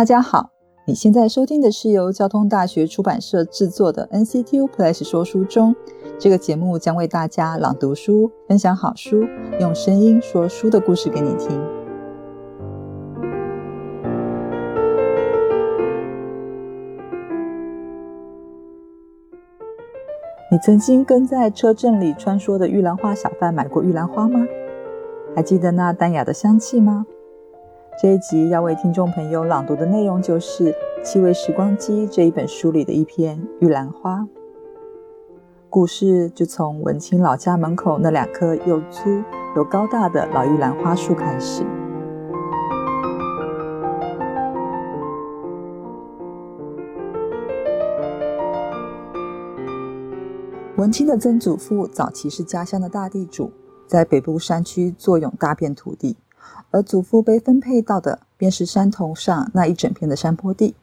[0.00, 0.48] 大家好，
[0.86, 5.76] 你现在收听的是由交通大学出版社制作的 NCTU Plus 说书中。
[6.18, 9.26] 这个节目将为大家朗读书，分享好书，
[9.60, 11.50] 用声音说书的故事给你听。
[20.50, 24.46] 你曾经跟在车阵里穿梭的玉兰花小贩买过玉兰花吗？
[25.36, 27.04] 还记得那淡雅的香气吗？
[28.02, 30.72] 这一集要为听众朋友朗读的内容就是
[31.04, 34.20] 《气味时光机》这一本书里的一篇《玉兰花》。
[35.68, 39.22] 故事就从文清老家门口那两棵又粗
[39.54, 41.62] 又高大的老玉兰花树开始。
[50.78, 53.52] 文清的曾祖父早期是家乡的大地主，
[53.86, 56.16] 在北部山区坐拥大片土地，
[56.70, 60.74] 而祖父被分配到的便是山头上那一整片的山坡地。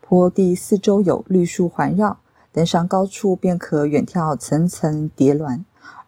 [0.00, 2.18] 坡地四周有绿树环绕，
[2.52, 5.64] 登上高处便可远眺层层叠峦，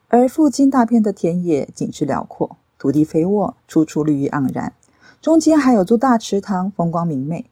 [0.09, 4.73] 而附近大片的田野景致辽阔，土地肥沃，处处绿意盎然。
[5.21, 7.45] 中间还有座大池塘，风光明媚。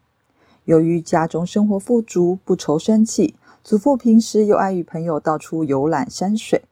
[0.65, 3.35] 由于家中生活富足，不愁生计。
[3.63, 6.63] 祖父平时又爱与朋友到处游览山水，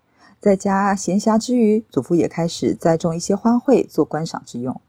[0.41, 4.81] 在家闲暇之余，祖父也开始栽种一些花卉做观赏之用。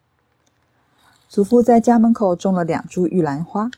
[1.29, 3.71] 祖父在家门口种了两株玉兰花，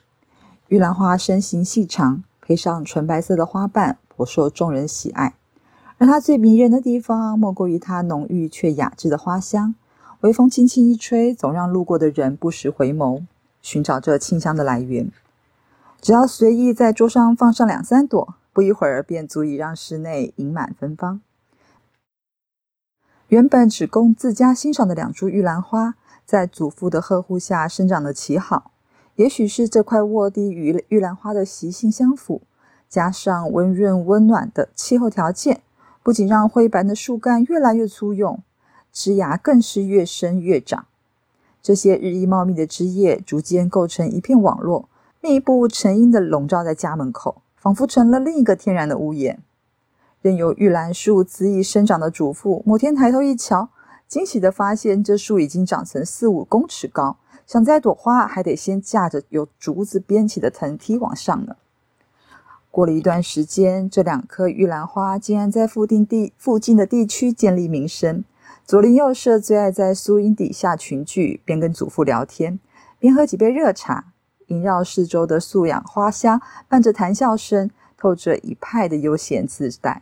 [0.68, 5.34] 玉兰花身形细长，配上纯白色的花瓣，颇受众人喜爱。
[5.98, 9.74] 而它最迷人的地方，莫过于它浓郁却雅致的花香。
[10.20, 13.24] 微风轻轻一吹，总让路过的人不时回眸，
[13.60, 15.10] 寻找这清香的来源。
[16.00, 21.20] 只要随意在桌上放上两三朵，不一会儿便足以让室内盈满芬芳。
[23.28, 25.94] 原本只供自家欣赏的两株玉兰花，
[26.26, 28.70] 在祖父的呵护下生长得奇好。
[29.16, 32.42] 也许是这块沃地与玉兰花的习性相符，
[32.88, 35.62] 加上温润温暖的气候条件，
[36.02, 38.40] 不仅让灰白的树干越来越粗壮，
[38.92, 40.86] 枝芽更是越生越长。
[41.62, 44.88] 这些日益茂密的枝叶逐渐构成一片网络。
[45.22, 49.40] 密布成荫的笼罩在家门口，仿佛成了另一个天然的屋檐。
[50.24, 53.68] 任由玉兰树恣意生长的主妇，某天抬头一瞧，
[54.08, 61.56] 惊喜地发现这树已经长成四五公尺高，想摘朵花还得先架着由竹子编起的藤梯往上呢。
[62.70, 68.24] 过了一段时间，这两棵玉兰花竟然在附近地附近的地区建立名声，
[68.64, 72.58] 左邻右舍最爱在树荫底下群聚，边跟祖父聊天，
[72.98, 74.06] 边喝几杯热茶。
[74.46, 80.00] 萦绕四周的素养花香，伴着谈笑声，透着一派的悠闲自在。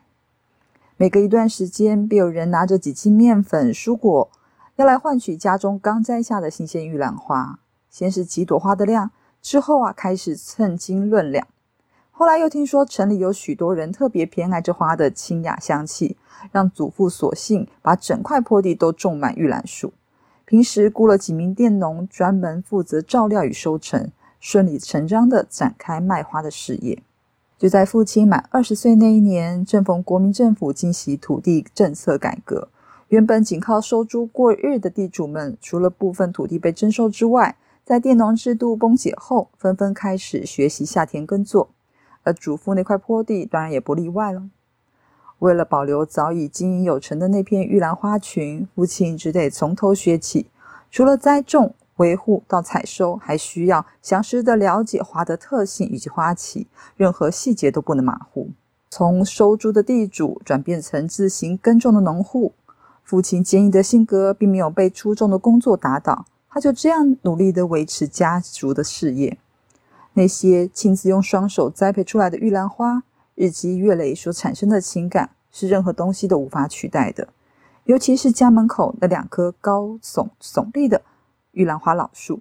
[0.96, 4.30] 每隔一段时间，便有人拿着几斤面粉、蔬果，
[4.76, 7.58] 要来换取家中刚摘下的新鲜玉兰花。
[7.90, 9.10] 先是几朵花的量，
[9.40, 11.46] 之后啊，开始称斤论两。
[12.10, 16.16] 后来又听说城里有许多人特别偏爱这花的清雅香气，
[16.52, 19.92] 让祖父索性把整块坡地都种满玉兰树。
[20.44, 24.10] 平时雇了几名佃农，专门负责照料与收成。
[24.38, 27.00] 顺理成章地展开卖花的事业。
[27.62, 32.66] 就在父亲满二十岁那一年，正逢国民政府进行土地政策改革，
[33.06, 41.70] 原本仅靠收租过日的地主们，除了部分土地被征收之外，在佃农制度崩解后，纷纷开始学习下田耕作。
[42.24, 44.42] 而祖父那块坡地当然也不例外了。
[45.38, 50.48] 为了保留早已经营有成的那片玉兰花群，父亲只得从头学起，
[50.90, 51.76] 除了栽种。
[52.02, 58.50] 维护到采收，还需要详实的了解花的特性以及花期，任何细节都不能马虎。
[58.90, 62.54] 从收租的地主转变成自行耕种的农户，
[63.04, 69.38] 父亲坚毅的性格并没有被出众的工作打倒，他就这样努力的维持家族的事业。
[70.14, 73.04] 那些亲自用双手栽培出来的玉兰花，
[73.36, 77.28] 日积月累所产生的情感，是任何东西都无法取代的。
[77.84, 81.00] 尤其是家门口那两棵高耸耸立的。
[81.52, 82.40] 玉兰花老树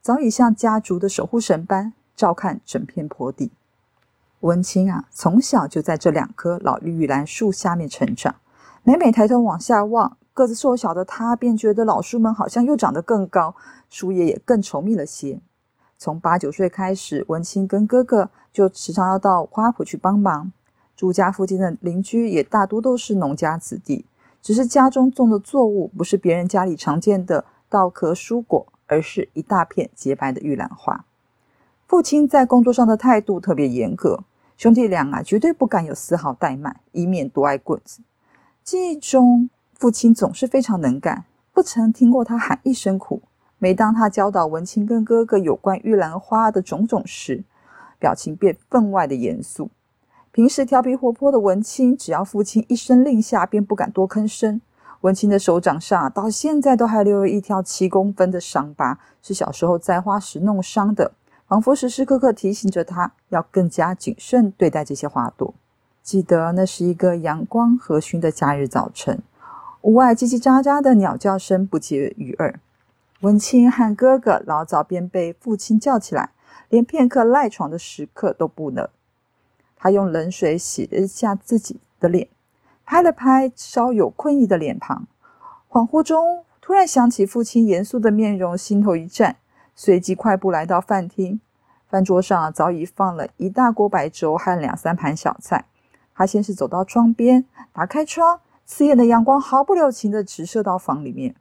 [0.00, 3.52] 早已像家族的守护神般照看整片坡地。
[4.40, 8.34] 文清啊，从小就在这两棵老玉兰树下面成长。
[8.82, 13.54] 每每抬头往下望，个子瘦小的他便觉得老树们好像又长得更高，
[13.88, 15.40] 树叶也更稠密了些。
[15.96, 20.50] 从八九岁开始，文清跟哥哥就时常要到花圃去帮忙。
[20.96, 24.04] 住家附近的邻居也大多都是农家子弟，
[24.40, 27.44] 只是家中种的作物不是别人家里常见的。
[27.72, 31.06] 稻壳蔬果，而是一大片洁白的玉兰花。
[31.86, 34.24] 父亲在工作上的态度特别严格，
[34.58, 38.02] 兄弟俩啊绝对不敢有丝毫怠慢，以免多挨棍子。
[38.62, 41.24] 记忆中，父亲总是非常能干，
[41.54, 43.22] 不曾听过他喊一声苦，
[43.56, 47.44] 每当他教导文清跟哥哥有关玉兰花的种种时，
[47.98, 49.70] 表情便分外的严肃。
[50.30, 54.60] 平时调皮活泼的文清，只要父亲一声令下，便不敢多吭声。
[55.02, 61.12] 文清的手掌上到现在都还留有一条七公分的伤疤，是小时候栽花时弄伤的，
[61.48, 65.54] 仿佛时时刻刻提醒着他要更加谨慎对待这些花朵。
[66.04, 69.20] 记得那是一个阳光和煦的假日早晨，
[69.80, 72.60] 屋外叽叽喳喳的鸟叫声不绝于耳。
[73.22, 76.30] 文清和哥哥老早便被父亲叫起来，
[76.68, 78.88] 连片刻赖床的时刻都不能。
[79.76, 82.28] 他用冷水洗了一下自己的脸，
[82.84, 85.06] 拍了拍稍有困意的脸庞，
[85.68, 89.36] 恍惚中突然想起父亲严肃的面容，心头一颤，
[89.74, 91.40] 随即快步来到饭厅。
[91.88, 95.66] 饭桌上早已放了一大锅白粥和两三盘小菜。
[96.14, 101.34] 他先是走到窗边，打开窗，刺眼的阳光毫不留情地直射到房里面。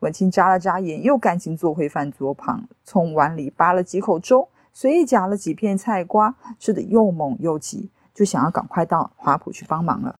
[0.00, 10.16] 文清眨了眨眼，又赶紧坐回饭桌旁，从碗里扒了几口粥，随意夹了几片菜瓜，吃得又猛又急，就想要赶快到华普去帮忙了。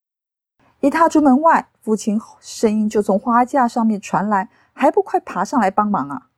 [0.86, 6.28] 一踏出门外，父亲声音就从花架上面传来：“还不快爬上来帮忙啊！”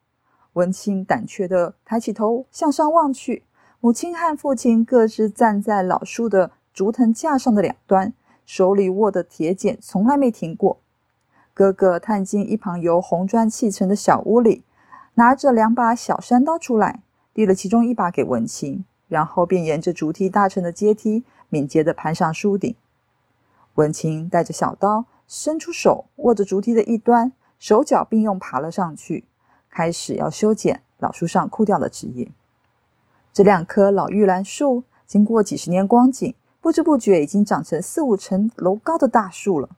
[0.56, 3.44] 文清胆怯地抬起头向上望去，
[3.78, 8.14] 母亲和父亲各自站在老树的竹藤架上的两端，
[8.46, 10.78] 手里握的铁剪从来没停过。
[11.52, 14.64] 哥哥探进一旁由红砖砌成的小屋里，
[15.16, 17.02] 拿着两把小山刀出来，
[17.34, 22.74] 递了其中一把给文清，然后便沿着竹梯搭成的阶梯，敏捷地攀上树顶。
[23.78, 29.24] 文清带着小刀，伸出手握着竹梯的一端，手脚并用爬了上去，
[29.70, 32.28] 开始要修剪老树上枯掉的枝叶。
[33.32, 39.68] 这两棵老玉兰树，经过几十年光景，不知不觉已经长成四五层楼高的大树了。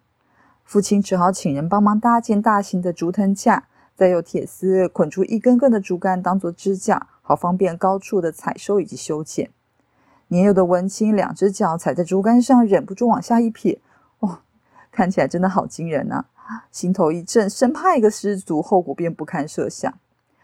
[0.64, 9.50] 父亲只好请人帮忙搭建大型的竹藤架，再用铁丝捆出一根根的竹竿当做支架，好方便高处的采收以及修剪。
[10.28, 13.80] 年幼的文清两只脚踩在竹竿上，忍不住往下一撇，
[14.90, 16.24] 看起来真的好惊人啊！
[16.70, 19.92] 心头一震，生怕一个失足，后果便不堪设想。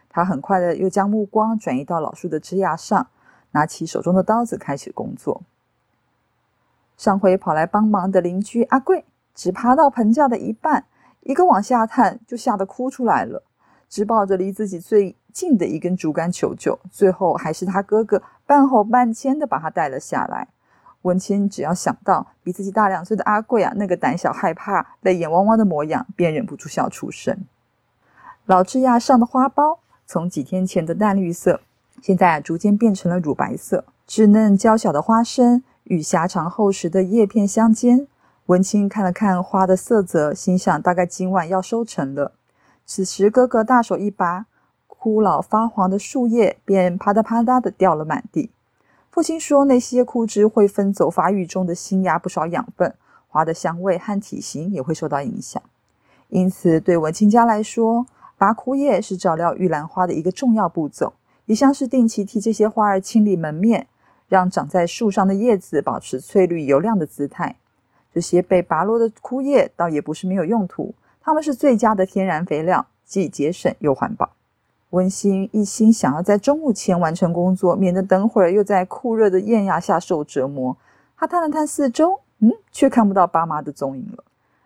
[0.09, 3.09] 他很快的又将目光转移到老树的枝桠上，
[3.51, 5.43] 拿起手中的刀子开始工作。
[6.97, 9.05] 上回跑来帮忙的邻居阿贵。
[9.35, 10.87] 只爬到棚架的一半，
[11.21, 13.43] 一个往下探，就吓得哭出来了，
[13.87, 16.79] 只抱着离自己最近的一根竹竿求救。
[16.91, 20.49] 最后还是他哥哥半吼半牵的把他带了下来。
[21.07, 27.45] 文清只要想到比自己大两岁的阿贵啊，那个胆小害怕、泪眼汪汪的模样，便忍不住笑出声。
[28.45, 31.61] 老枝桠上的花苞，从几天前的淡绿色，
[32.03, 33.85] 现在逐渐变成了乳白色。
[34.09, 38.07] 稚嫩娇小的花身与狭长厚实的叶片相间。
[38.47, 42.33] 文清看了看花的色泽，心想大概今晚要收成了。
[42.85, 44.47] 此时，哥哥大手一拔，
[44.87, 48.51] 枯老发黄的树叶便啪嗒啪嗒的掉了满地。
[49.17, 52.95] 父亲说，那些枯枝会分走发育中的新芽不少养分，
[53.29, 55.63] 花的香味和体型也会受到影响。
[56.29, 58.05] 因此，对文清家来说，
[58.37, 61.15] 拔枯叶是照料玉兰花的一个重要步骤，
[61.47, 63.87] 也像是定期替这些花儿清理门面，
[64.29, 67.57] 让长在树上的叶子保持翠绿油亮的姿态。
[68.13, 74.36] 这些被拔落的枯叶倒也不是没有用途，它们是最佳的天然肥料，既节省又环保。
[74.97, 80.75] 温馨一心想要在中午前完成工作，免得等会儿又在酷热的艳阳下受折磨。
[81.19, 84.25] 他探了探四周，嗯，却看不到爸妈的踪影了。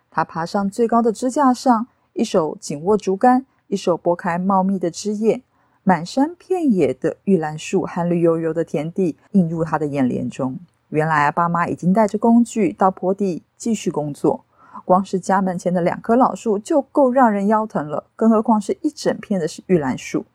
[0.09, 5.41] 他爬上最高的支架上，一手紧握竹竿，一手拨开茂密的枝叶，
[5.83, 10.57] 满山遍野的玉兰树和绿油油的田地映入他的眼帘中。
[10.87, 14.45] 原来爸妈已经带着工具到坡地继续工作，
[14.85, 20.25] 光是家门前的两棵老树就够让人腰疼了，更何况是一整片的是玉兰树。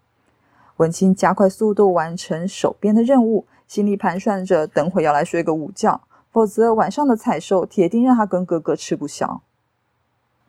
[0.76, 9.40] 文清加快速度完成手边的任务，心里盘算着等会要来睡个午觉，否则晚上的采收铁定让他跟哥哥吃不消。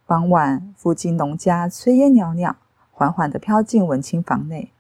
[0.06, 2.56] 傍晚，附近农家炊烟袅袅，
[2.92, 4.72] 缓缓地飘进文清房内，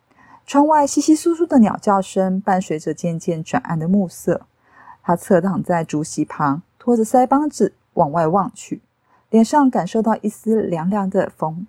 [0.45, 4.41] 窗外稀稀疏疏的鸟叫声伴随着渐渐转暗的暮色。
[5.01, 8.81] 他侧躺在竹席旁，托着腮帮子往外望去，
[9.29, 11.67] 脸上感受到一丝凉凉的风。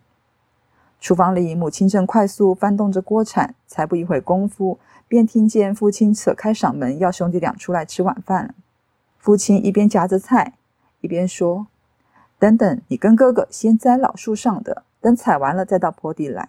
[1.00, 8.54] 厨房里，母亲正快速翻动着锅铲，才不一会功夫，便听见父亲扯开嗓门要兄弟俩出来吃晚饭。
[9.16, 10.54] 父亲一边夹着菜，
[11.00, 11.68] 一边说
[12.38, 16.48] ：“等等，你跟哥哥先栽老树上的，等采完了再到坡地来。”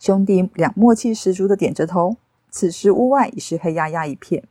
[0.00, 2.16] 兄弟俩默契十足的点着头。
[2.50, 4.42] 此时屋外已是黑压压一片。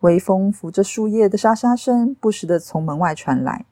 [0.00, 3.64] 微风拂着树叶的沙沙声，不时的从门外传来。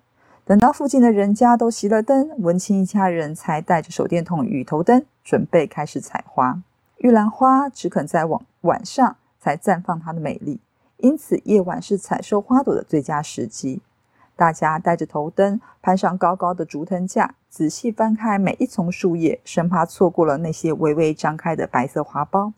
[0.46, 6.62] 等到附近的人家都熄了灯，文清一家人才带着手电筒与头灯，准备开始采花。
[6.98, 10.60] 玉兰花只肯在晚晚上才绽放它的美丽，
[10.98, 13.82] 因此夜晚是采收花朵的最佳时机。
[14.36, 22.52] 大家带着头灯，攀上高高的竹藤架，仔细翻开每一丛树叶，生怕错过了那些微微张开的白色花苞。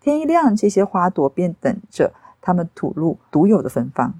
[0.00, 4.14] 天一亮，这些花朵便等着它们吐露独有的芬芳。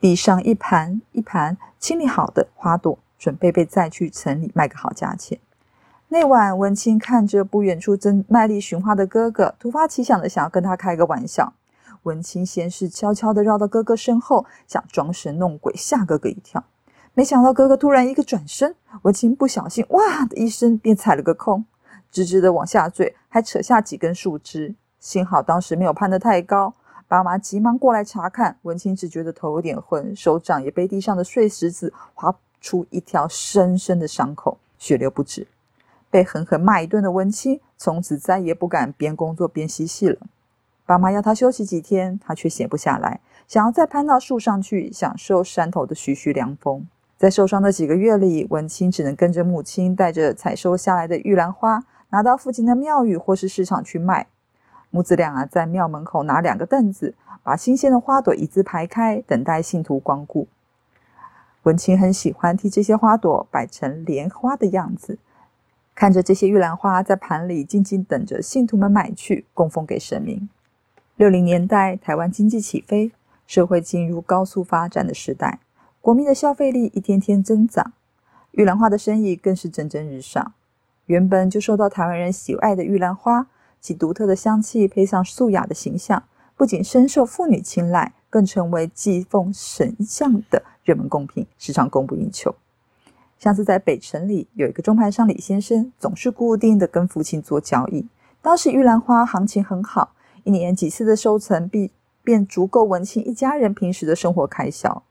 [0.00, 5.38] 地上一盘一盘清理好的花朵，准备被载去城里卖个好价钱。
[6.08, 11.52] 那晚，文清看着不远处正卖力寻花的哥哥，突发奇想的想要跟他开个玩笑。
[12.04, 16.62] 文清先是悄悄地绕到哥哥身后，想装神弄鬼吓哥哥一跳。
[17.14, 21.64] 没想到哥哥突然一个转身，文清不小心哇的一声便踩了个空，
[22.12, 24.76] 直直的往下坠，还扯下几根树枝。
[25.00, 26.74] 幸好当时没有攀得太高。
[27.08, 35.46] 爸妈急忙过来查看，文清只觉得头有点昏，手掌也被地上的碎石子划出一条深深的伤口，血流不止。
[36.10, 40.18] 被狠狠骂一顿的文清，从此再也不敢边工作边嬉戏了。
[40.84, 46.86] 爸妈要他休息几天，他却闲不下来，想要再攀到树上去享受山头的徐徐凉风。
[47.16, 54.26] 在受伤的几个月里，文清只能跟着母亲带着采收下来的玉兰花，拿到附近的庙宇或是市场去卖。
[54.90, 60.48] 母子俩啊，在庙门口拿两个凳子，把新鲜的花朵一字排开，等待信徒光顾。
[61.64, 65.18] 文清很喜欢替这些花朵摆成莲花的样子。
[65.94, 70.48] 看着这些玉兰花在盘里静静等着信徒们买去供奉给神明。
[71.16, 73.12] 六零年代，台湾经济起飞，
[73.46, 75.60] 社会进入高速发展的时代，
[76.02, 77.92] 国民的消费力一天天增长，
[78.50, 80.52] 玉兰花的生意更是蒸蒸日上。
[81.06, 83.46] 原本就受到台湾人喜爱的玉兰花，
[83.80, 86.22] 其独特的香气配上素雅的形象，
[86.56, 92.54] 不仅深受妇女青睐，更成为祭奉神像的热门贡品，时常供不应求。
[93.38, 98.08] 像是在北城里有一个中盘商李先生，总是固定的跟父亲做交易。
[98.40, 100.12] 当时玉兰花行情很好，
[100.44, 101.92] 一年几次的收成必
[102.24, 105.02] 便足够文清一家人平时的生活开销。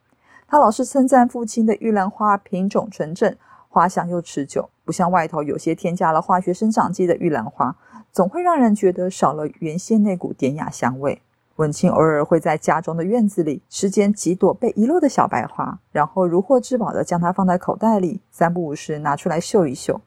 [0.48, 3.36] 他老是称赞父亲的玉兰花品种纯正，
[3.69, 7.75] 花香又持久，不像外头有些添加了化学生长剂的玉兰花，
[8.15, 11.22] 总会让人觉得少了原先那股典雅香味。
[11.57, 20.00] 文清偶尔会在家中的院子里拾捡几朵被遗落的小白花，然后如获至宝的将它放在口袋里，三不五时拿出来嗅一嗅。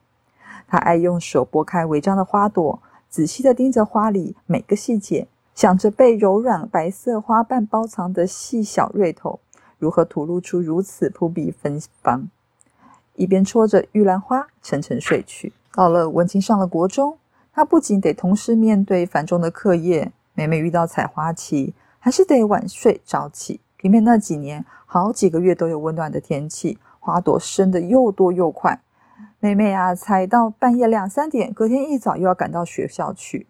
[0.67, 9.39] 他爱用手拨开违章的花朵，仔细的盯着花里每个细节，想着被柔软白色花瓣包藏的细小蕊头
[9.77, 12.27] 如何吐露出如此扑鼻芬芳。
[13.13, 15.53] 一边戳着玉兰花，沉沉睡去。
[15.75, 17.19] 到了文清上了国中，
[17.59, 20.13] 他不仅得同时面对繁重的课业。
[20.33, 23.59] 每每遇到采花期，还是得晚睡早起。
[23.75, 28.81] 偏偏那几年，好几个月都有温暖的天气，花朵生得又多又快。
[29.41, 33.47] 妹妹啊，采到半夜两三点，隔天一早又要赶到学校去。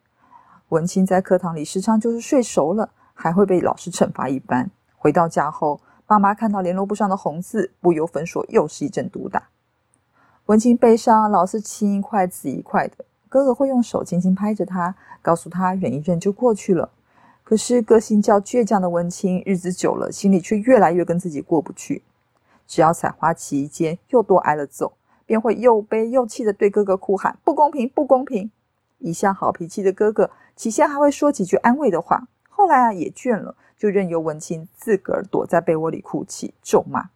[0.69, 4.71] 文清在课堂里时常就是睡熟了，还会被老师惩罚一番。
[4.97, 9.49] 回到家后，爸妈看到联络簿上的红字，不由分说，又是一阵毒打。
[10.47, 13.05] 文清背上老是青一块紫一块的。
[13.29, 16.89] 哥哥会用手轻轻拍着他，告诉他忍一忍就过去了。
[17.43, 22.03] 可是个性较倔强的文清，日子久了，心里却越来越跟自己过不去。
[22.67, 24.93] 只要采花期间又多挨了揍，
[25.25, 28.51] 便会又悲又气的对哥哥哭喊：“不公平，不公平！”
[29.00, 37.09] 一向好脾气的哥哥，起先还会说几句安慰的话，后来啊也倦了，就任由文清自个儿躲在被窝里哭泣咒骂。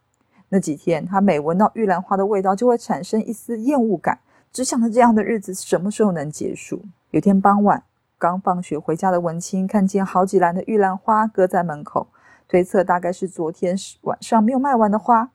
[0.50, 4.20] 那几天，他每闻到玉兰花的味道，就会产生一丝厌恶感。
[4.54, 6.84] 只想着这样的日子什么时候能结束。
[7.10, 7.84] 有天傍晚，
[8.20, 12.06] 刚放学回家的文清看见好几篮的玉兰花搁在门口，
[12.48, 15.32] 推测大概是昨天晚上没有卖完的花。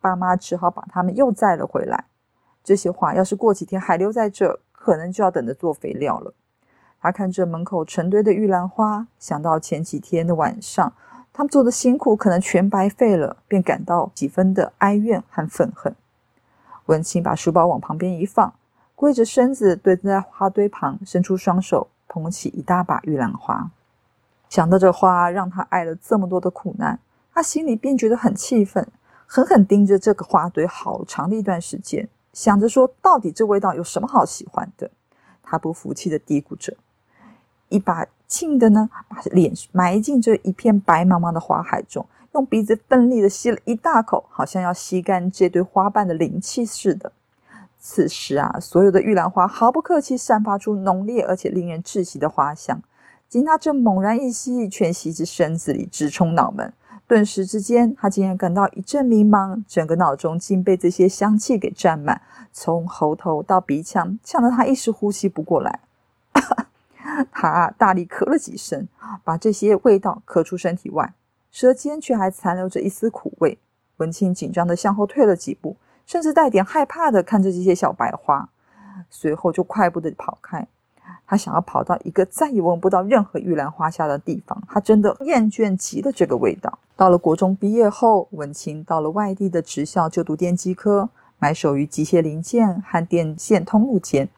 [0.00, 2.06] 爸妈只好把它们又载了回来。
[2.64, 6.32] 这些花要是过几天还留在这，可能就要等着做肥料了。
[6.98, 10.94] 他看着门口成堆的玉兰花，想到前几天的晚上
[11.34, 15.94] 他们做的辛苦可能全白费了，便感到几分的哀怨和愤恨。
[16.86, 18.54] 文清把书包往旁边一放。
[19.02, 23.68] 跪着身子蹲在花堆旁，伸出双手捧起一大把玉兰花。
[24.48, 27.00] 想到这花让他挨了这么多的苦难，
[27.34, 28.86] 他心里便觉得很气愤，
[29.26, 34.88] 狠狠盯着这个花堆好长的一段时间，想着说：到底这味道有什么好喜欢的？
[35.42, 36.76] 他不服气的嘀咕着，
[37.70, 47.10] 一把劲的呢，把脸埋进这一片白茫茫的花海中，用鼻子奋力的吸了一大口，好像要吸干这堆花瓣的灵气似的。
[47.84, 52.80] 此时啊，所有的玉兰花毫不客气，散发出浓烈而且令人窒息的花香。
[53.28, 56.72] 吉娜正猛然一吸，全吸至身子里，直冲脑门。
[57.08, 62.22] 顿时之间，他竟然感到一阵迷茫，整个脑中竟被这些香气给占满，
[62.52, 65.80] 从喉头到鼻腔，呛得他一时呼吸不过来。
[67.32, 68.86] 他大力咳了几声，
[69.24, 71.12] 把这些味道咳出身体外，
[71.50, 73.58] 舌尖却还残留着一丝苦味。
[73.96, 75.76] 文庆紧张的向后退了几步，
[76.12, 78.46] 甚至带点害怕的看着这些小白花，
[79.08, 80.68] 随后就快步的跑开。
[81.26, 84.62] 他想要跑到一个再也闻不到任何玉兰花香的地方。
[84.68, 86.78] 他真的厌倦极了这个味道。
[86.96, 94.28] 到了国中毕业后，文清到了外地的职校就读电机科，埋首于机械零件和电线通路间，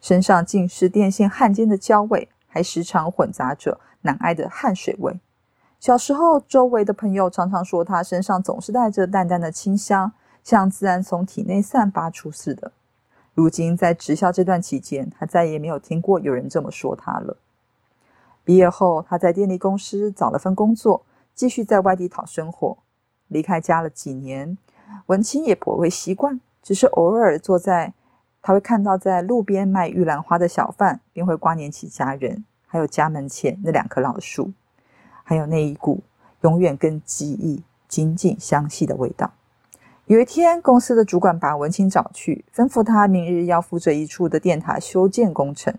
[0.00, 5.20] 身上尽是电线焊接的焦味，还时常混杂着难挨的汗水味。
[5.78, 10.10] 小时候，周围的朋友常常说他身上总是带着淡淡的清香，
[10.42, 12.72] 像自然从体内散发出似的。
[13.34, 17.36] 如今在职校这段期间，他再也没有听过有人这么说他了。
[18.44, 21.04] 毕业后，他在电力公司找了份工作，
[21.34, 22.78] 继续在外地讨生活。
[23.28, 24.58] 离开家了几年，
[25.06, 27.94] 文清也颇为习惯，只是偶尔坐在，
[28.42, 34.52] 他会看到在路边卖玉兰花的小贩，便会挂念起家人，还有家门前那两棵老树。
[35.22, 36.02] 还有那一股
[36.40, 39.32] 永远跟记忆紧紧相系的味道。
[40.10, 45.72] 有一天，公司的主管把文清找去，吩咐他明日要负责一处的电塔修建工程。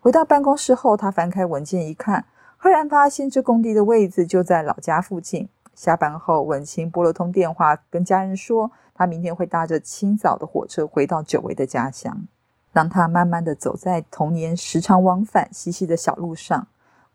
[0.00, 2.24] 回到办公室后，他翻开文件一看，
[2.56, 5.48] 赫然发现这工地的位置就在老家附近。
[5.72, 12.26] 下班后，文清拨了通电话，跟家人说，他明天会搭着清早的火车回到久违的家乡。
[12.72, 16.66] 当他慢慢的走在童年时常往返嬉戏的小路上。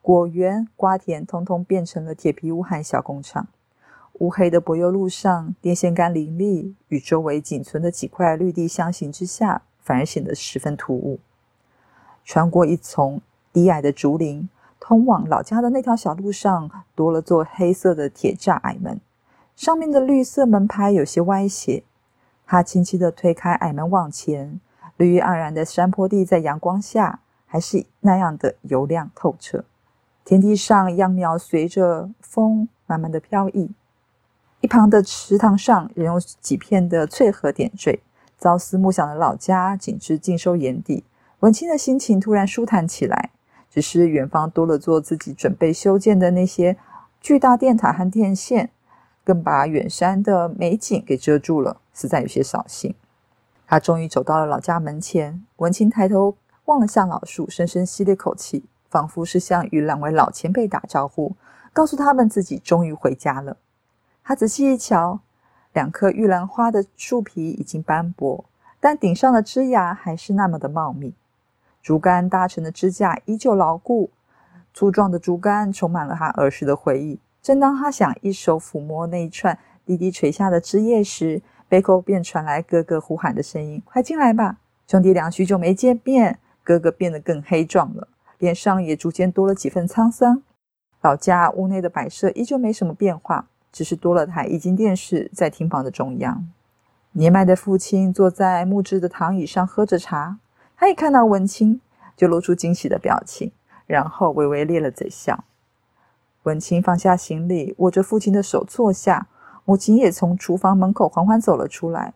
[0.02, 3.50] 果园、瓜田，通通变成了铁皮屋和小工厂。
[4.22, 11.20] 乌黑的柏油路上，电线杆林立，与周围仅存的几块绿地相形之下，反而显得十分突兀。
[12.24, 13.20] 穿过一丛
[13.52, 14.48] 低矮的竹林，
[14.80, 19.02] 通往老家的那条小路上，多了座黑色的铁栅矮门，
[19.56, 21.84] 上面的绿色门牌有些歪斜。
[22.46, 24.62] 他轻轻地推开矮门，往前，
[24.98, 29.66] 绿意盎然的山坡地在阳光下，还是那样的油亮透彻。
[30.24, 33.72] 田地上秧苗随着风慢慢的飘逸，
[34.62, 38.02] 一旁的池塘上仍有几片的翠荷点缀。
[38.40, 41.04] 朝思暮想的老家景致尽收眼底，
[41.42, 43.32] 文清的心情突然舒坦起来。
[43.70, 46.76] 只是远方多了座自己准备修建的那些
[47.22, 48.70] 巨大电塔和电线，
[49.24, 52.94] 更把远山的美景给遮住了，实在有些扫兴。
[53.66, 56.36] 他终于走到了老家门前，文清抬头
[56.66, 58.66] 望了下老树，深深吸了一口气。
[58.90, 61.34] 仿佛是向与两位老前辈打招呼，
[61.72, 63.56] 告诉他们自己终于回家了。
[64.24, 65.20] 他仔细一瞧，
[65.74, 68.46] 两棵玉兰花的树皮已经斑驳，
[68.80, 71.14] 但顶上的枝芽还是那么的茂密，
[71.82, 74.12] 竹竿搭成的支架依旧牢固。
[74.74, 77.20] 粗壮的竹竿充满了他儿时的回忆。
[77.42, 88.08] 正当他想一手抚摸那一串低低垂下的枝叶时，背后便传来哥哥呼喊的声音：“快进来吧，兄弟俩许久没见面。”哥哥变得更黑壮了。
[88.38, 90.42] 脸上也逐渐多了几分沧桑。
[91.02, 96.48] 老家屋内的摆设依旧没什么变化，只是多了台液晶电视在厅房的中央。
[97.14, 100.38] 年迈的父亲坐在木质的躺椅上喝着茶，
[100.78, 101.82] 他一看到文清，
[102.16, 103.52] 就露出惊喜的表情，
[103.86, 105.44] 然后微微咧了嘴笑。
[106.44, 109.28] 文清放下行李，握着父亲的手坐下，
[109.66, 112.14] 母亲也从厨房门口缓缓走了出来。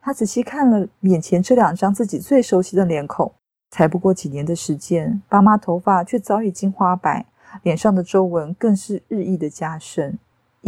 [0.00, 3.32] 他仔细看了眼前这两张自己最熟悉的脸孔。
[3.70, 7.26] 才不过几年的时间，爸妈头发却早已经花白，
[7.62, 10.18] 脸上的皱纹更是日益的加深。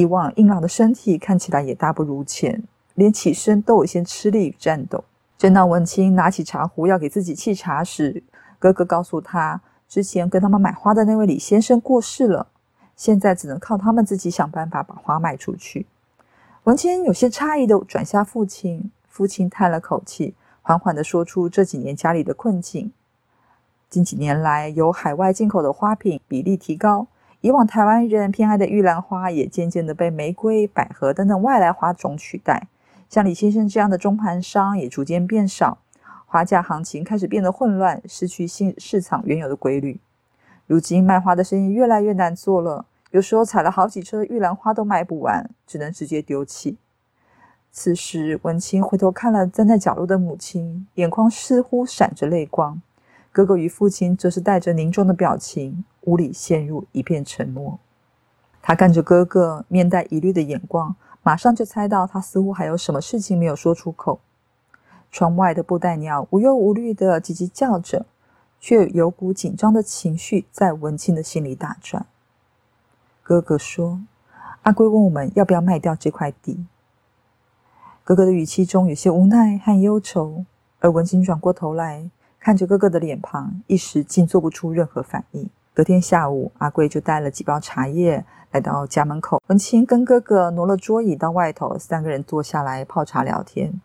[0.01, 2.63] 以往硬朗的身体看起来也大不如前，
[2.95, 5.05] 连起身都有些吃力与颤抖。
[5.37, 8.23] 正当文清拿起茶壶要给自己沏茶时，
[8.59, 12.47] 哥哥告诉他，之前跟他们买花的那位李先生过世了，
[12.97, 15.87] 现在只能靠他们自己想办法把花卖出去。
[16.65, 20.35] 文清有些诧异的转向父亲，父亲叹了口气。
[20.63, 22.93] 缓缓的说出这几年家里的困境。
[23.91, 27.09] 近几年来，由海外进口的花品比例提高，
[27.43, 32.69] 以往台湾人偏爱的玉兰花也渐渐地被玫瑰、百合等等外来花种取代。
[33.09, 35.79] 像李先生这样的中盘商也逐渐变少，
[36.27, 39.99] 花价行情开始变得混乱，失去新市场原有的规律。
[40.67, 46.77] 如今卖花的生意越来越难做了，有时候采了好几车的玉兰花都卖不完，只能直接丢弃。
[47.73, 52.81] 此时，文清回头看了站在角落的母亲，眼眶似乎闪着泪光。
[53.33, 57.79] 哥哥与父亲则是带着凝重的表情，屋里陷入一片沉默。
[58.63, 64.21] 他看着哥哥面带疑虑的眼光，马上就猜到他似乎还有什么事情没有说出口。
[65.11, 68.07] 窗外的布袋鸟无忧无虑地叽叽叫着，
[68.61, 72.07] 却有股紧张的情绪在文清的心里打转。
[73.23, 74.01] 哥哥说
[74.63, 76.67] ：“阿贵问我们要不要卖掉这块地。”
[78.05, 80.45] 哥哥的语气中有些无奈和忧愁，
[80.81, 85.49] 而文清转过头来，看着哥哥的脸庞，一时竟做不出任何反应。
[85.73, 89.41] 隔天下午，阿贵就带了几包茶叶来到家门口。
[89.47, 93.81] 文清跟哥哥挪了桌椅到外头，三个人坐下来泡茶聊天。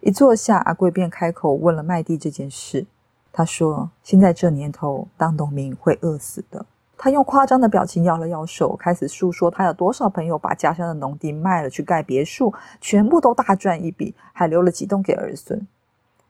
[0.00, 2.86] 一坐下，阿贵便开口问了卖地这件事。
[3.32, 6.66] 他说：“现在这年头，当农民会饿死的。”
[6.98, 15.66] 他用夸张的表情摇了摇手，开始诉说他有多少朋友把家乡的农地卖了去盖别墅，全部都大赚一笔，还留了几栋给儿孙。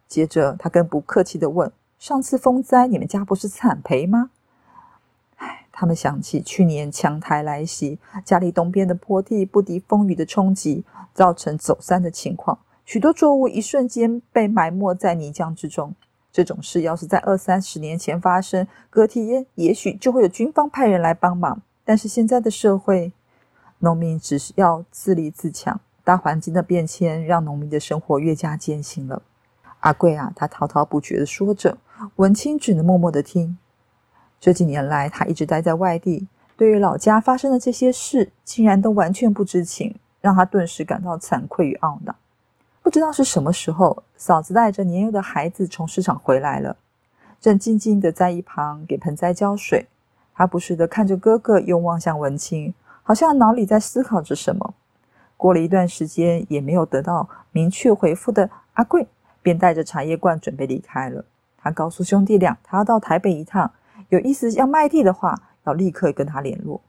[0.07, 4.31] 接着，他更不客气地问：“上次风灾，你们家不是惨赔吗？”
[5.83, 15.93] 他们想起去年强台来袭，家里东边的坡地不敌风雨的冲击，造成走山的情况，许多作物一瞬间被埋没在泥浆之中。
[16.31, 21.61] 这种事要是在二三十年前发生，隔天也许就会有军方派人来帮忙。
[21.85, 23.13] 但是现在的社会，
[23.81, 29.21] 农民只是要自立自强，大环境的变迁让农民的生活越加艰辛了。
[29.81, 31.77] 阿贵啊，他滔滔不绝的说着，
[32.15, 33.59] 文清只能默默的听。
[34.43, 36.27] 这几年来，他一直待在外地，
[36.57, 42.17] 对于老家发生的这些事，竟然都完全不知情，让他顿时感到惭愧与懊恼。
[42.83, 46.77] 不知道是什么时候，嫂子带着年幼的孩子从市场回来了，
[47.41, 49.87] 正静静的在一旁给盆栽浇水。
[50.35, 52.75] 他不时的看着哥哥，又望向文清，
[53.05, 54.75] 好像脑里在思考着什么。
[55.37, 59.07] 过了一段时间，也没有得到明确回复的阿贵，
[59.41, 61.25] 便带着茶叶罐准备离开了。
[61.57, 63.71] 他告诉兄弟俩，他要到台北一趟，
[64.13, 66.83] 有意思要卖地的话，要立刻跟他联络。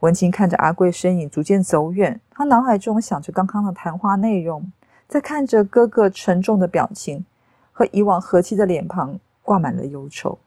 [0.00, 4.72] 文清看着阿贵身影逐渐走远，他脑海中想着刚刚的谈话内容。
[5.06, 7.26] 在看着哥哥沉重的表情
[7.70, 10.38] 和以往和气的脸庞，挂满了忧愁。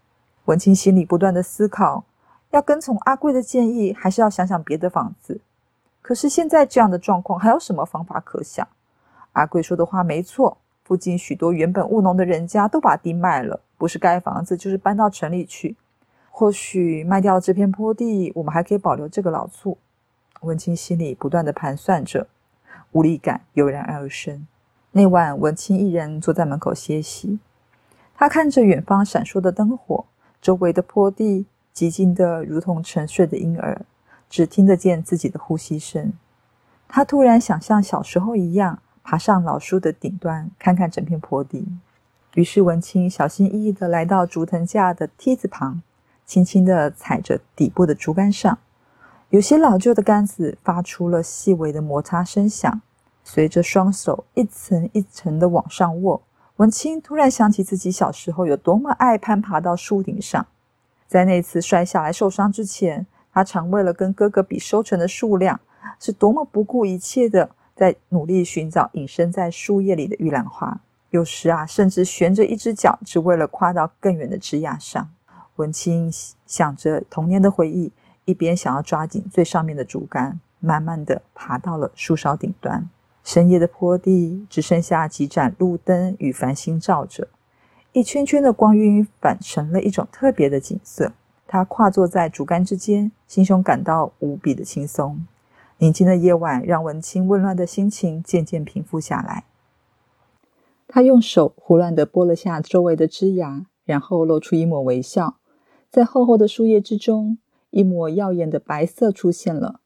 [0.45, 2.03] 文清心里不断的思考：
[2.49, 5.39] 要跟从阿贵的建议，还是要想想别的房子？
[6.01, 8.67] 可是现在这样的状况，还有什么方法可想？
[9.33, 15.75] 阿贵说的话没错，附近许多原本务农的人家都把地卖了，不是盖房子，就是搬到城里去。
[16.39, 19.75] 或许卖掉这片坡地，我们还可以保留这个老厝。
[20.41, 22.27] 文清心里不断的盘算着。
[22.91, 24.45] 无力感油然而生。
[24.91, 27.39] 那晚，文清一人坐在门口歇息。
[28.13, 30.05] 他看着远方闪烁的灯火，
[30.39, 33.81] 周围的坡地寂静的如同沉睡的婴儿，
[34.29, 36.13] 只听得见自己的呼吸声。
[36.87, 41.67] 他突然想像小时候一样，爬上老树的顶端，看看整片坡地。
[42.35, 45.81] 于是，文清小心翼翼地来到竹藤架的梯子旁，
[46.27, 48.59] 轻轻地踩着底部的竹竿上。
[49.29, 52.81] 有些老旧的杆子发出了细微的摩擦声响，
[53.23, 56.21] 随着双手一层一层的往上握，
[56.57, 60.45] 文清突然想起自己小时候有多么爱攀爬到树顶上。
[61.07, 65.59] 在那次摔下来受伤之前，他常为了跟哥哥比收成的数量，
[65.99, 70.81] 是多么不顾一切的在努力寻找隐身在树叶里的玉兰花。
[71.09, 75.09] 有时啊，甚至悬着一只脚，只为了跨到更远的枝桠上。
[75.57, 76.11] 文清
[76.45, 77.91] 想着童年的回忆。
[78.25, 82.89] 一边想要抓紧最上面的竹竿，慢慢的爬到了树梢顶端。
[83.23, 87.29] 深夜的坡地只剩下几盏路灯与繁星照着，
[87.93, 91.13] 一圈圈的光晕反成了一种特别的景色。
[91.47, 95.25] 他跨坐在竹竿之间，心中感到无比的轻松。
[95.77, 99.45] 宁静的夜晚让文清混乱的心情渐渐平复下来。
[100.89, 105.37] 他用手胡乱地拨了下周围的枝芽，然后露出一抹微笑，
[105.89, 107.37] 在厚厚的树叶之中。
[107.69, 109.81] 一抹耀眼的白色出现了，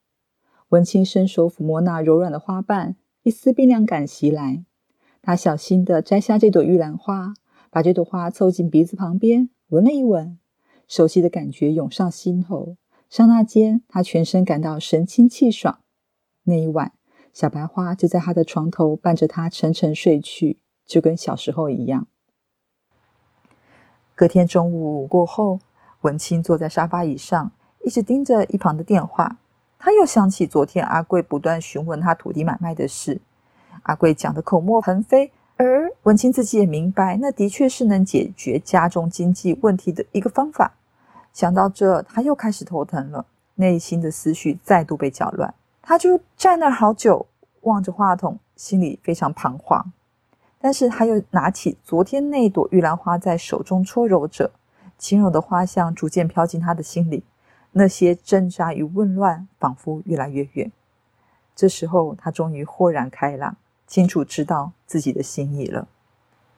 [0.69, 4.63] 文清伸手抚摸那柔软的花瓣，一丝冰凉感袭来。
[5.23, 7.33] 他小心地摘下这朵玉兰花，
[7.71, 10.37] 把这朵花凑近鼻子旁边闻了一闻，
[10.87, 12.77] 熟悉的感觉涌上心头。
[13.09, 15.79] 刹那间，他全身感到神清气爽。
[16.43, 16.93] 那一晚，
[17.33, 22.07] 小白花就在他的床头伴着他沉沉睡去，就跟小时候一样。
[24.13, 25.59] 隔天中午过后，
[26.01, 27.51] 文清坐在沙发椅上。
[27.83, 29.37] 一直盯着一旁的电话，
[29.79, 33.19] 他又想起昨天阿贵不断询问他土地买卖的事。
[33.81, 40.73] 阿贵讲的口沫横飞，而文清自己也明白，那的确是能解决家中经济问题的一个方法。
[41.33, 45.51] 想到这，他又开始头疼了，内心的思绪再度被搅乱。
[45.81, 47.25] 他就站那好久，
[47.61, 49.91] 望着话筒，心里非常彷徨。
[50.59, 54.51] 但是他又拿起昨天那朵玉兰花，在手中搓揉着，
[55.01, 57.23] 轻柔的花香逐渐飘进他的心里。
[57.71, 60.71] 那些挣扎与混乱仿佛越来越远。
[61.55, 63.55] 这时候，他终于豁然开朗，
[63.87, 65.87] 清楚知道自己的心意了。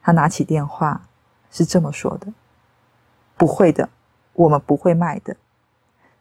[0.01, 1.08] 他拿起电话，
[1.49, 2.34] 是这么说的
[3.38, 3.89] ：“不会的，
[4.34, 5.38] 我们不会卖的。”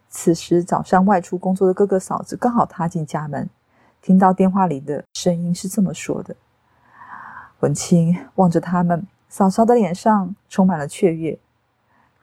[0.07, 3.49] 此时，早上外出工作的哥哥嫂子刚好踏进家门，
[4.01, 6.35] 听到电话里的声音是这么说的。
[7.59, 11.39] 文清望着他们，嫂嫂的脸上充满了雀跃。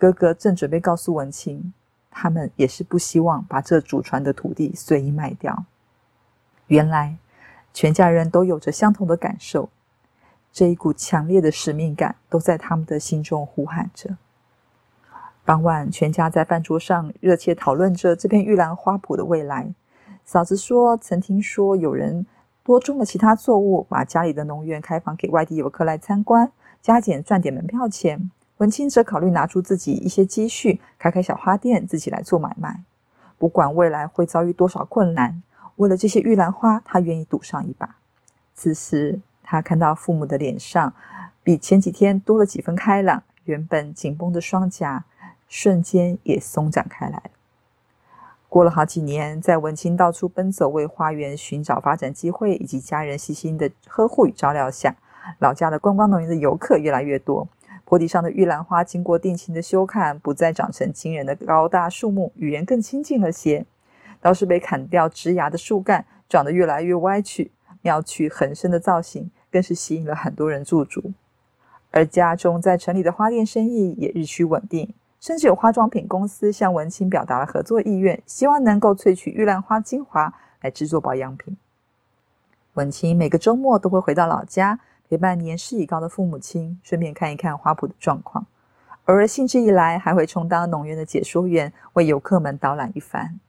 [0.01, 1.75] 哥哥正准备告诉文清，
[2.11, 5.67] 他们也是不希望把这祖传的土地随意卖掉。
[6.69, 7.19] 原来，
[7.75, 9.69] 全家人都有着相同的感受，
[10.51, 14.17] 这一股强烈的使命感都在他们的心中呼喊着。
[15.45, 19.75] 傍晚，全家在饭桌上热切讨论着这片玉兰花圃的未来。
[20.25, 22.25] 嫂子说：“曾听说有人
[22.65, 32.83] 多种了其他作物，把家里的农园开放给外地游客来参观，加减赚点门票钱。”文清则考虑拿出自己一些积蓄，开开小花店，自己来做买卖。
[33.39, 35.43] 不管未来会遭遇多少困难，
[35.77, 37.97] 为了这些玉兰花，他愿意赌上一把。
[38.55, 40.93] 此时，他看到父母的脸上
[41.43, 45.05] 比前几天多了几分开朗，原本紧绷的双颊
[45.49, 47.23] 瞬间也松展开来。
[48.51, 54.97] 过了好几年，在文清到处奔走为花园寻找发展机会，以及家人细心的呵护与照料下，
[55.39, 57.49] 老家的观光农园的游客越来越多。
[57.91, 63.67] 坡地上的玉兰花经过定期的修看，不再长成惊人的高大树木，与人更亲近了些。
[64.21, 67.51] 倒是被砍掉枝芽的树干，长得越来越歪曲，
[67.83, 71.13] 妙趣横生的造型，更是吸引了很多人驻足。
[71.91, 74.95] 而家中在城里的花店生意也日趋稳定。
[75.19, 81.57] 甚至有化妆品公司向文清表达了合作意愿，希望能够萃取玉兰花精华来制作保养品。
[82.75, 84.79] 文清每个周末都会回到老家，
[85.11, 88.47] 陪伴年事已高的父母亲，顺便看一看花圃的状况。
[89.07, 93.41] 偶尔兴致一来，还会充当农园的解说员，为游客们导览一番。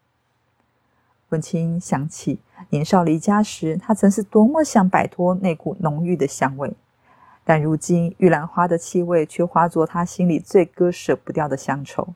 [1.30, 2.40] 文清想起
[2.72, 6.74] 年少离家时，他曾是多么想摆脱那股浓郁的香味。
[7.44, 12.16] 但如今，玉兰花的气味却化作他心里最割舍不掉的乡愁。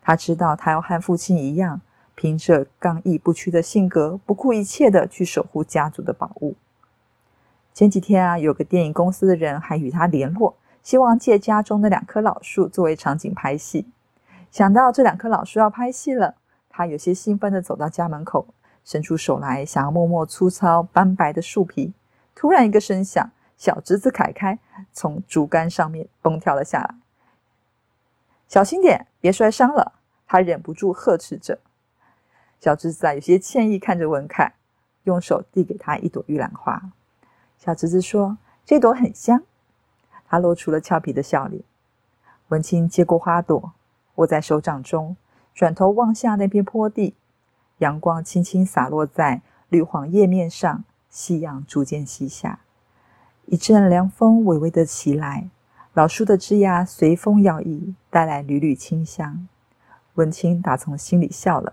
[0.00, 1.80] 他知道，他要和父亲一样，
[2.14, 6.54] 凭着刚毅不屈的性格，不顾一切的去守护家族的宝物。
[7.74, 13.88] 前几天啊，有个电影公司的人还与他联络，希望借家中的两棵老树作为场景拍戏。
[14.52, 16.36] 想到这两棵老树要拍戏了，
[16.70, 18.46] 他有些兴奋的走到家门口，
[18.84, 21.92] 伸出手来想要摸摸粗糙斑白的树皮。
[22.32, 23.30] 突然，一个声响。
[23.56, 24.58] 小侄子凯凯
[24.92, 26.94] 从竹竿上面蹦跳了下来，
[28.48, 29.92] 小心点，别摔伤了。
[30.26, 31.60] 他忍不住呵斥着。
[32.60, 34.54] 小侄子啊，有些歉意看着文凯，
[35.04, 36.90] 用手递给他一朵玉兰花。
[37.64, 39.42] 小侄子说：“这朵很香。”
[40.28, 41.62] 他露出了俏皮的笑脸。
[42.48, 43.72] 文清接过花朵，
[44.16, 45.16] 握在手掌中，
[45.54, 47.14] 转头望向那片坡地，
[47.78, 52.60] 阳光轻轻洒落在绿黄叶面上，夕阳逐渐西下。
[53.46, 55.48] 一阵凉风微微的袭来，
[55.94, 59.48] 老树的枝桠随风摇曳，带来缕缕清香。
[60.16, 61.72] 文清打从心里笑了，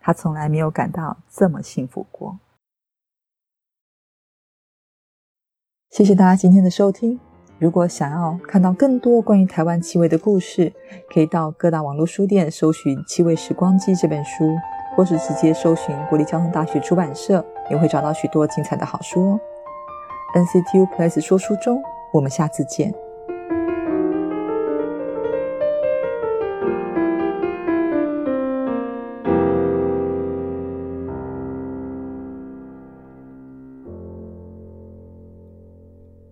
[0.00, 2.38] 他从来没有感到这么幸福过。
[5.90, 7.18] 谢谢大家今天的收听。
[7.58, 10.72] 如果想要看到更多关于台湾气味的故事，
[11.12, 14.54] 可以到各大网络书店搜寻《气味时光机》这本书，
[14.94, 19.40] 或是直接搜寻国立交通大学出版社，也会找到许多精彩的好书哦。
[20.36, 22.94] NCTU Plus 说书中，我们下次见。